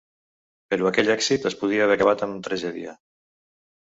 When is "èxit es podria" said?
1.17-1.85